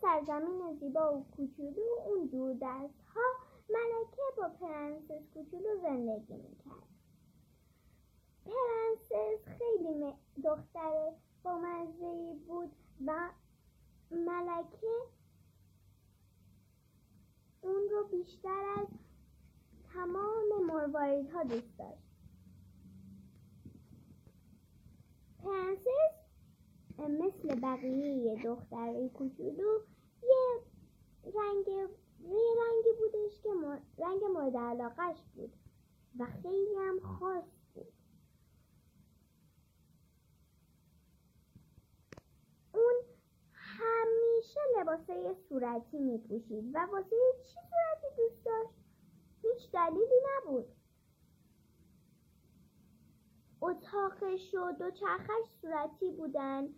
سرزمین 0.00 0.74
زیبا 0.80 1.14
و 1.14 1.26
کوچولو 1.36 1.82
اون 2.06 2.26
دور 2.26 2.56
دست 2.62 3.00
ها 3.14 3.22
ملکه 3.70 4.22
با 4.36 4.48
پرنسس 4.48 5.28
کوچولو 5.34 5.80
زندگی 5.82 6.34
می‌کرد. 6.34 6.88
پرنسس 8.44 9.44
خیلی 9.44 10.12
دختر 10.44 11.12
با 11.42 11.58
بود 12.46 12.72
و 13.06 13.30
ملکه 14.10 14.96
اون 17.60 17.88
رو 17.90 18.08
بیشتر 18.10 18.64
از 18.80 18.88
تمام 19.94 20.66
مرواریدها 20.66 21.42
دوست 21.42 21.78
داشت. 21.78 22.08
پرنسس 25.38 26.18
مثل 26.98 27.60
بقیه 27.60 28.42
دخترای 28.44 29.08
کوچولو 29.08 29.80
یه 30.22 30.62
رنگ 31.24 31.68
یه 32.20 32.54
رنگی 32.58 32.92
بودش 32.98 33.40
که 33.42 33.52
رنگ 33.98 34.24
مورد 34.34 34.56
علاقش 34.56 35.16
بود 35.34 35.52
و 36.18 36.26
خیلی 36.42 36.74
هم 36.78 37.00
خاص 37.00 37.44
بود. 37.74 37.92
اون 42.74 42.94
همیشه 43.52 44.60
لباسای 44.78 45.34
صورتی 45.48 45.98
می 45.98 46.18
پوشید 46.18 46.70
و 46.74 46.78
واسه 46.78 47.16
چی 47.46 47.54
صورتی 47.54 48.16
دوست 48.16 48.44
داشت؟ 48.44 48.74
هیچ 49.42 49.72
دلیلی 49.72 50.20
نبود. 50.26 50.66
اتاقش 53.60 54.54
و 54.54 54.72
دو 54.72 54.90
چرخش 54.90 55.48
صورتی 55.60 56.10
بودن 56.10 56.68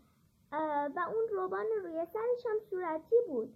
و 0.96 1.00
اون 1.14 1.28
روبان 1.32 1.66
روی 1.82 2.06
سرش 2.12 2.46
هم 2.46 2.58
صورتی 2.70 3.16
بود. 3.28 3.54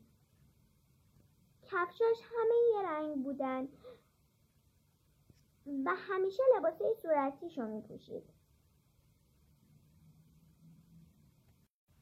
کفشاش 1.74 2.20
همه 2.22 2.54
یه 2.74 2.88
رنگ 2.88 3.24
بودن. 3.24 3.68
و 5.66 5.94
همیشه 5.94 6.42
لباسه 6.56 6.94
صورتیشو 7.02 7.66
می 7.66 7.82
پوشید 7.82 8.24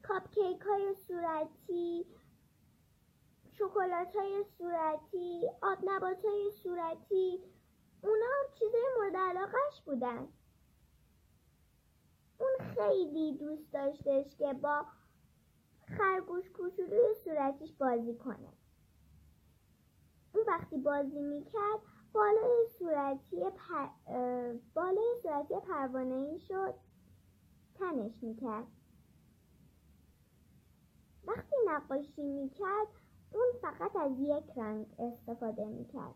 کاپکیک 0.03 0.61
های 0.61 0.95
صورتی 0.95 2.06
شکلات 3.53 4.17
های 4.17 4.45
صورتی 4.59 5.50
آب 5.62 5.78
نبات 5.84 6.25
های 6.25 6.50
صورتی 6.50 7.41
اونا 8.03 8.25
هم 8.25 8.55
چیزای 8.55 8.84
مورد 8.98 9.17
علاقش 9.17 9.83
بودن. 9.84 10.28
اون 12.39 12.75
خیلی 12.75 13.39
دوست 13.39 13.73
داشتش 13.73 14.37
که 14.37 14.53
با 14.53 14.87
خرگوش 15.97 16.50
کوچولوی 16.50 17.15
صورتیش 17.25 17.73
بازی 17.73 18.15
کنه. 18.15 18.61
اون 20.34 20.44
وقتی 20.48 20.77
بازی 20.78 21.20
می‌کرد 21.20 21.80
بالای 22.12 22.66
صورتی 22.78 23.50
پر... 23.50 23.88
بالای 24.75 25.14
صورتی 25.22 25.55
پروانه 25.61 26.14
ای 26.14 26.38
شد. 26.38 26.75
تنش 27.75 28.22
می‌کرد. 28.22 28.66
وقتی 31.27 31.56
نقاشی 31.66 32.22
می‌کرد 32.22 32.86
اون 33.33 33.47
فقط 33.62 33.97
از 33.97 34.12
یک 34.19 34.44
رنگ 34.56 34.86
استفاده 34.98 35.64
می‌کرد. 35.64 36.14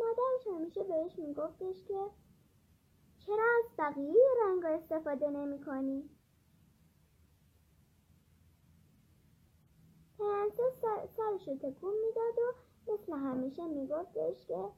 مادرش 0.00 0.46
همیشه 0.54 0.84
بهش 0.84 1.18
میگفتش 1.18 1.84
که 1.84 2.10
چرا 3.18 3.44
از 3.58 3.70
بقیه 3.78 4.14
رنگ 4.44 4.64
استفاده 4.64 5.30
نمی 5.30 5.60
کنی؟ 5.60 6.10
سرش 11.16 11.44
تکون 11.44 11.94
می‌داد 12.06 12.38
و 12.38 12.92
مثل 12.92 13.12
همیشه 13.12 13.66
میگفتش 13.66 14.46
که 14.46 14.68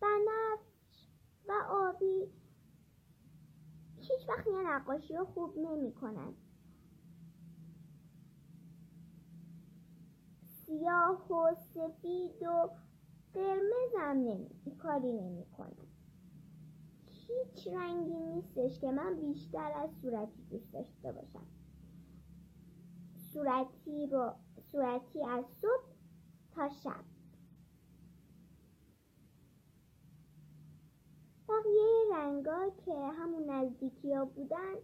بنفش 0.00 1.08
و 1.48 1.52
آبی 1.68 2.32
هیچ 3.96 4.28
وقت 4.28 4.46
یه 4.46 4.62
نقاشی 4.62 5.16
رو 5.16 5.24
خوب 5.24 5.58
نمی 5.58 5.92
کنن. 5.92 6.34
سیاه 10.46 11.32
و 11.32 11.54
سفید 11.54 12.42
و 12.42 12.70
قرمز 13.34 13.92
هم 13.98 14.16
نمی 14.16 14.76
کاری 14.78 15.12
نمی 15.12 15.46
کنن. 15.46 15.86
هیچ 17.06 17.68
رنگی 17.68 18.20
نیستش 18.20 18.80
که 18.80 18.90
من 18.90 19.20
بیشتر 19.20 19.72
از 19.76 19.90
صورتی 20.02 20.42
دوست 20.50 20.72
داشته 20.72 21.12
باشم 21.12 21.46
صورتی 23.32 24.06
رو 24.06 24.34
صورتی 24.72 25.24
از 25.24 25.44
صبح 25.60 25.84
تا 26.54 26.68
شب. 26.68 27.04
بقیه 31.48 32.04
رنگا 32.12 32.70
که 32.86 32.94
همون 32.94 33.50
نزدیکی 33.50 34.14
ها 34.14 34.24
بودن 34.24 34.74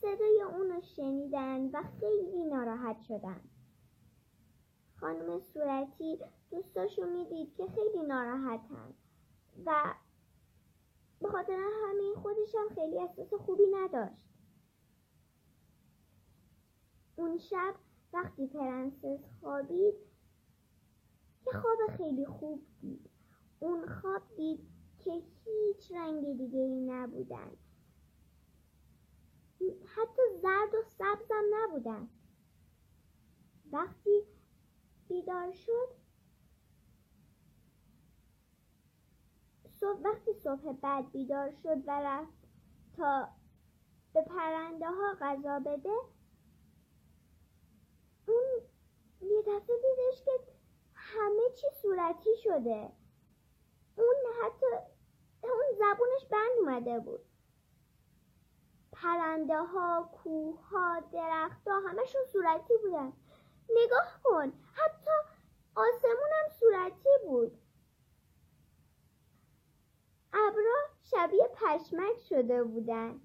صدای 0.00 0.42
اونو 0.42 0.80
شنیدن 0.80 1.70
و 1.72 1.82
خیلی 2.00 2.44
ناراحت 2.44 3.00
شدن. 3.00 3.40
خانم 4.96 5.40
صورتی 5.40 6.18
دوستاشو 6.50 7.06
می‌دید 7.06 7.54
که 7.54 7.66
خیلی 7.66 8.06
ناراحتن 8.06 8.94
و 9.66 9.94
به 11.20 11.28
خاطر 11.28 11.68
همین 11.88 12.14
خودش 12.14 12.54
هم 12.54 12.74
خیلی 12.74 12.98
احساس 12.98 13.34
خوبی 13.34 13.66
نداشت. 13.74 14.28
اون 17.16 17.38
شب 17.38 17.74
وقتی 18.12 18.46
پرنسس 18.46 19.20
خوابید 19.40 19.94
یه 21.46 21.52
خواب 21.52 21.96
خیلی 21.96 22.26
خوب 22.26 22.66
دید. 22.80 23.10
اون 23.60 23.86
خواب 23.86 24.22
دید 24.36 24.60
که 24.98 25.10
هیچ 25.44 25.92
رنگ 25.92 26.36
دیگه 26.36 26.58
ای 26.58 26.80
نبودن. 26.80 27.50
حتی 29.86 30.22
زرد 30.42 30.74
و 30.74 30.82
سبزم 30.88 31.44
نبودن. 31.52 32.08
وقتی 33.72 34.22
بیدار 35.08 35.52
شد 35.52 35.88
صبح 39.82 40.00
وقتی 40.00 40.32
صبح 40.32 40.72
بعد 40.72 41.12
بیدار 41.12 41.50
شد 41.62 41.82
و 41.86 41.90
رفت 41.90 42.48
تا 42.96 43.28
به 44.14 44.22
پرنده 44.22 44.86
ها 44.86 45.16
غذا 45.20 45.58
بده 45.58 45.98
اون 48.26 48.62
یه 49.22 49.42
دفعه 49.42 49.76
دیدش 49.76 50.22
که 50.24 50.30
همه 50.94 51.50
چی 51.54 51.66
صورتی 51.82 52.36
شده. 52.36 52.92
اون 53.96 54.16
حتی 54.42 54.66
اون 55.42 55.64
زبونش 55.78 56.26
بند 56.30 56.58
اومده 56.58 57.00
بود. 57.00 57.20
پرنده 58.92 59.58
ها 59.58 60.10
کوه 60.12 60.60
ها 60.62 61.00
درخت 61.00 61.68
ها 61.68 61.80
همشون 61.80 62.24
صورتی 62.32 62.74
بودن. 62.82 63.12
نگاه 63.70 64.20
کن 64.24 64.52
حتی 64.72 65.10
آسمون 65.74 66.30
هم 66.32 66.48
صورتی 66.60 67.08
بود. 67.26 67.58
ابرا 70.32 70.76
شبیه 71.02 71.48
پشمک 71.54 72.18
شده 72.28 72.64
بودن. 72.64 73.20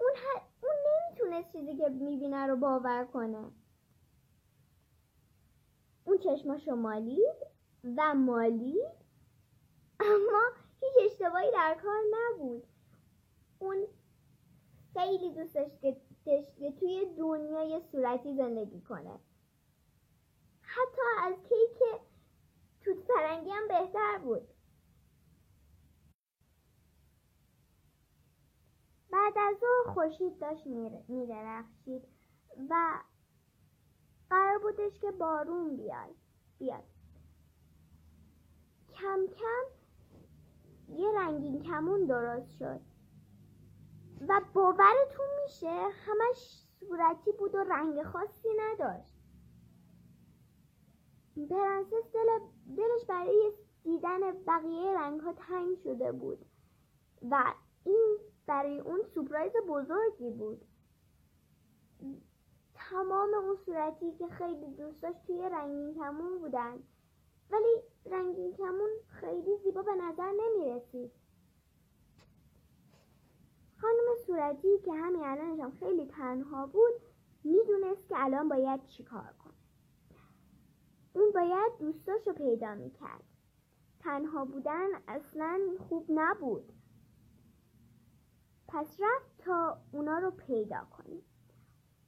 اون, 0.00 0.12
ح... 0.16 0.42
اون 0.62 0.74
نمی‌تونست 0.86 1.52
چیزی 1.52 1.76
که 1.76 1.88
می‌بینه 1.88 2.46
رو 2.46 2.56
باور 2.56 3.04
کنه. 3.04 3.50
اون 6.04 6.18
چشماشو 6.18 6.74
مالید 6.74 7.36
و 7.96 8.14
مالید 8.14 9.02
اما 10.00 10.42
هیچ 10.80 11.12
اشتباهی 11.12 11.52
در 11.52 11.78
کار 11.82 12.00
نبود. 12.12 12.66
اون 13.58 13.86
خیلی 14.92 15.34
دوست 15.34 15.54
داشت 15.54 15.80
که 16.56 16.72
توی 16.72 17.06
دنیای 17.18 17.80
صورتی 17.92 18.36
زندگی 18.36 18.80
کنه. 18.80 19.18
حتی 20.62 21.02
از 21.22 21.34
کیک 21.34 22.00
توت 22.80 22.96
فرنگی 23.06 23.50
هم 23.50 23.68
بهتر 23.68 24.18
بود. 24.18 24.48
بعد 29.12 29.32
از 29.36 29.56
او 29.62 29.92
خورشید 29.92 30.38
داشت 30.38 30.66
میدرخشید 31.08 32.08
و 32.70 33.00
قرار 34.32 34.58
بودش 34.58 34.98
که 34.98 35.10
بارون 35.10 35.76
بیاد. 35.76 36.14
بیاد. 36.58 36.84
کم 38.92 39.26
کم 39.26 39.64
یه 40.88 41.12
رنگین 41.18 41.62
کمون 41.62 42.06
درست 42.06 42.50
شد. 42.58 42.80
و 44.28 44.40
باورتون 44.54 45.26
میشه 45.42 45.88
همش 46.06 46.66
صورتی 46.80 47.32
بود 47.32 47.54
و 47.54 47.58
رنگ 47.58 48.02
خاصی 48.02 48.48
نداشت. 48.58 49.14
پرنسس 51.50 52.12
دل 52.12 52.28
دلش 52.76 53.04
برای 53.08 53.52
دیدن 53.84 54.20
بقیه 54.46 54.98
رنگ 54.98 55.20
ها 55.20 55.32
تنگ 55.32 55.76
شده 55.76 56.12
بود. 56.12 56.46
و 57.30 57.54
این 57.84 58.18
برای 58.46 58.78
اون 58.78 59.02
سپرایز 59.02 59.52
بزرگی 59.68 60.30
بود. 60.30 60.64
تمام 62.92 63.34
اون 63.34 63.56
صورتی 63.56 64.12
که 64.12 64.26
خیلی 64.28 64.66
دوست 64.66 65.02
داشت 65.02 65.26
توی 65.26 65.48
رنگین 65.48 65.94
کمون 65.94 66.38
بودن. 66.38 66.82
ولی 67.50 67.82
رنگین 68.06 68.52
کمون 68.52 68.90
خیلی 69.06 69.56
زیبا 69.64 69.82
به 69.82 69.94
نظر 69.94 70.30
نمی 70.30 70.70
رسید 70.70 71.12
خانم 73.76 74.16
صورتی 74.26 74.78
که 74.84 74.92
همین 74.92 75.24
الانشم 75.24 75.70
خیلی 75.70 76.06
تنها 76.06 76.66
بود 76.66 76.92
می‌دونست 77.44 78.08
که 78.08 78.14
الان 78.18 78.48
باید 78.48 78.86
چیکار 78.86 79.34
کنه. 79.44 79.54
اون 81.12 81.32
باید 81.32 81.72
دوستاش 81.78 82.26
رو 82.26 82.32
پیدا 82.32 82.74
می‌کرد. 82.74 83.24
تنها 84.00 84.44
بودن 84.44 84.88
اصلا 85.08 85.60
خوب 85.88 86.06
نبود. 86.08 86.72
پس 88.68 89.00
رفت 89.00 89.38
تا 89.38 89.78
اونا 89.92 90.18
رو 90.18 90.30
پیدا 90.30 90.86
کنه. 90.90 91.22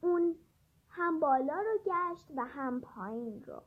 اون 0.01 0.35
هم 0.97 1.19
بالا 1.19 1.55
رو 1.55 1.77
گشت 1.85 2.25
و 2.35 2.45
هم 2.45 2.81
پایین 2.81 3.43
رو. 3.43 3.61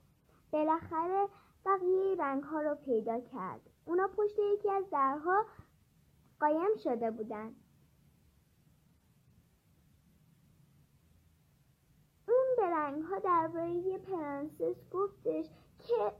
بالاخره 0.52 1.28
بقیه 1.66 2.16
رنگ 2.18 2.42
ها 2.42 2.60
رو 2.60 2.74
پیدا 2.74 3.20
کرد. 3.20 3.60
اونا 3.84 4.08
پشت 4.08 4.38
یکی 4.38 4.70
از 4.70 4.90
درها 4.90 5.46
قایم 6.40 6.76
شده 6.76 7.10
بودن. 7.10 7.54
اون 12.28 12.46
به 12.56 12.62
رنگ 12.62 13.02
ها 13.02 13.18
درباره 13.18 13.98
پرنسس 13.98 14.90
گفتش 14.90 15.50
که 15.78 16.12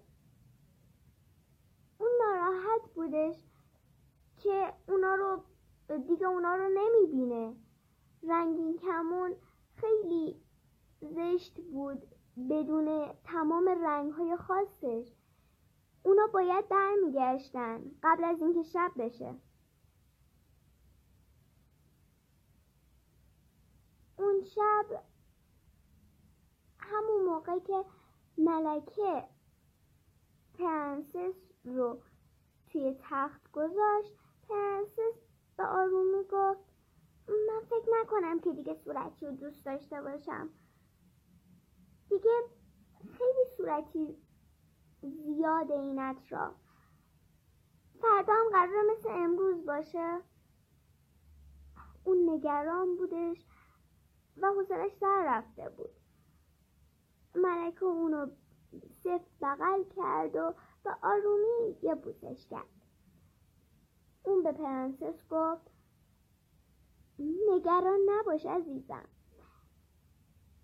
اون 1.99 2.11
ناراحت 2.21 2.91
بودش 2.95 3.37
که 4.37 4.73
اونا 4.89 5.15
رو 5.15 5.43
دیگه 5.99 6.27
اونا 6.27 6.55
رو 6.55 6.69
نمی‌بینه. 6.69 7.57
رنگین 8.23 8.79
کمون 8.79 9.37
خیلی 9.75 10.48
زشت 11.01 11.61
بود 11.61 12.03
بدون 12.51 13.13
تمام 13.25 13.69
رنگ 13.69 14.13
های 14.13 14.37
خاصش. 14.37 15.13
اونا 16.03 16.27
باید 16.27 16.69
برمیگشتن 16.69 17.81
قبل 18.03 18.25
از 18.25 18.41
اینکه 18.43 18.63
شب 18.63 18.93
بشه. 18.99 19.35
اون 24.17 24.45
شب 24.45 25.03
همون 26.79 27.25
موقع 27.25 27.59
که 27.59 27.85
ملکه 28.39 29.25
پرنسس 30.59 31.35
رو 31.65 31.99
توی 32.67 32.97
تخت 33.01 33.53
گذاشت 33.53 34.17
پرنسس 34.49 35.19
به 35.57 35.65
آرومی 35.65 36.25
گفت 36.33 36.69
من 37.29 37.61
فکر 37.71 37.89
نکنم 38.01 38.41
که 38.41 38.53
دیگه 38.53 38.75
صورتی 38.75 39.27
رو 39.27 39.33
دوست 39.33 39.65
داشته 39.65 40.03
باشم. 40.03 40.49
دیگه 42.09 42.31
خیلی 43.19 43.45
صورتی 43.57 44.17
زیاده 45.03 45.75
این 45.75 45.99
اطراف 45.99 46.55
فردا 48.01 48.33
هم 48.33 48.51
قرار 48.53 48.83
مثل 48.93 49.09
امروز 49.09 49.67
باشه. 49.67 50.21
اون 52.05 52.31
نگران 52.31 52.97
بودش 52.97 53.47
و 54.37 54.47
حوصلش 54.47 54.93
سر 55.01 55.25
رفته 55.27 55.69
بود. 55.69 55.91
ملکه 57.35 57.85
اونو 57.85 58.27
سفت 59.05 59.31
بغل 59.41 59.85
کرد 59.97 60.37
و 60.37 60.55
به 60.85 60.91
آرومی 61.03 61.77
یه 61.83 61.95
بوسش 61.95 62.47
کرد. 62.51 62.69
اون 64.23 64.43
به 64.43 64.53
پرنسس 64.53 65.29
گفت 65.31 65.71
نگران 67.19 67.99
نباش 68.07 68.47
عزیزم. 68.47 69.09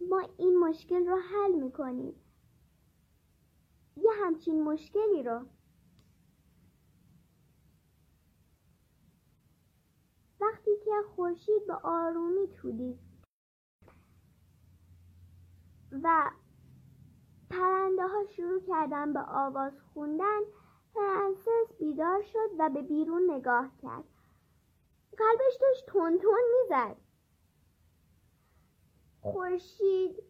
ما 0.00 0.28
این 0.36 0.58
مشکل 0.58 1.06
رو 1.06 1.16
حل 1.16 1.52
می‌کنیم. 1.52 2.14
یه 3.96 4.10
همچین 4.24 4.62
مشکلی 4.62 5.22
رو. 5.22 5.46
وقتی 10.40 10.70
که 10.84 10.90
خورشید 11.16 11.66
به 11.66 11.74
آرومی 11.74 12.48
تودید 12.48 12.98
و 16.02 16.30
پرنده 17.50 18.06
ها 18.06 18.24
شروع 18.36 18.60
کردن 18.60 19.12
به 19.12 19.20
آواز 19.20 19.80
خوندن 19.80 20.40
پرنسس 20.94 21.72
بیدار 21.78 22.22
شد 22.22 22.50
و 22.58 22.70
به 22.70 22.82
بیرون 22.82 23.30
نگاه 23.30 23.70
کرد. 23.82 24.04
قلبش 25.18 25.56
داشت 25.60 25.86
تون 25.86 26.18
تون 26.18 26.40
می‌زد. 26.60 26.96
خورشید 29.32 30.22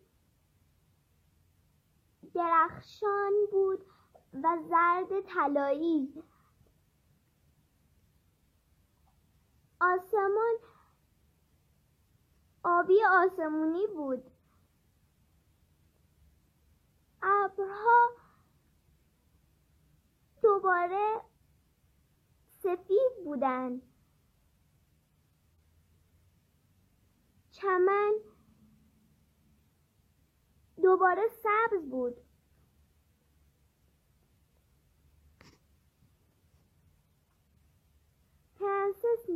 درخشان 2.34 3.32
بود 3.52 3.86
و 4.42 4.58
زرد 4.68 5.20
طلایی. 5.20 6.22
آسمان 9.80 10.54
آبی 12.64 12.98
آسمونی 13.10 13.86
بود. 13.86 14.30
ابرها 17.22 18.08
دوباره 20.42 21.20
سفید 22.62 23.24
بودند. 23.24 23.82
چمن 27.50 28.33
دوباره 30.82 31.22
سبز 31.28 31.88
بود. 31.90 32.16
پرنسس 38.60 39.28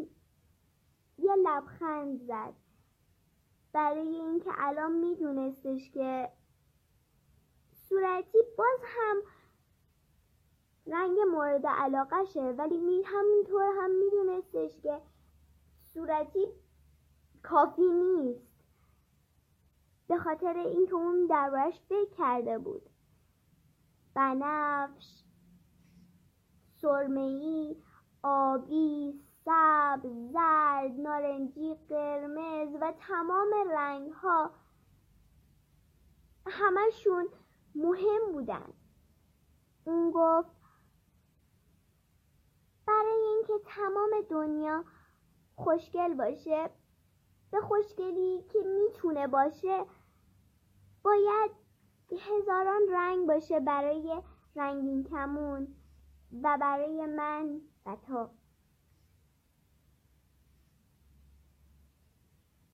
یه 1.19 1.35
لبخند 1.37 2.27
زد. 2.27 2.55
برای 3.73 4.09
اینکه 4.09 4.51
الان 4.59 4.93
میدونستش 4.93 5.91
که 5.91 6.33
صورتی 7.73 8.39
باز 8.59 8.81
هم 8.85 9.23
رنگ 10.87 11.19
مورد 11.33 11.67
علاقشه 11.67 12.41
ولی 12.41 12.77
می 12.77 13.03
همینطور 13.05 13.65
هم 13.83 13.91
میدونستش 13.91 14.81
که 14.81 15.01
صورتی 15.83 16.47
کافی 17.43 17.91
نیست. 17.91 18.48
به 20.09 20.19
خاطر 20.19 20.57
اینکه 20.57 20.95
اون 20.95 21.27
دربارش 21.27 21.81
فکر 21.89 22.11
کرده 22.19 22.59
بود. 22.59 22.91
بنفش 24.15 25.23
سرمهای 26.81 27.77
آبی 28.23 29.21
سبز 29.45 30.33
زرد 30.33 31.01
نارنجی 31.01 31.75
قرمز 31.89 32.77
و 32.81 32.93
تمام 32.99 33.49
رنگ 33.71 34.11
ها 34.11 34.51
همشون 36.47 37.29
مهم 37.75 38.33
بودن. 38.33 38.73
اون 39.85 40.11
گفت 40.11 40.57
برای 42.87 43.25
اینکه 43.27 43.65
تمام 43.67 44.11
دنیا 44.31 44.85
خوشگل 45.57 46.15
باشه 46.15 46.71
به 47.51 47.61
خوشگلی 47.61 48.43
که 48.53 48.59
می‌تونه 48.59 49.27
باشه 49.27 49.85
باید 51.03 51.51
هزاران 52.11 52.83
رنگ 52.91 53.27
باشه 53.27 53.61
برای 53.61 54.23
رنگین 54.57 55.05
کمون 55.05 55.75
و 56.43 56.59
برای 56.61 57.07
من 57.07 57.61
و 57.87 57.97
تو. 57.97 58.29